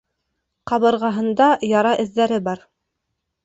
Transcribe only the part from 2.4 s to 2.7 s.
бар.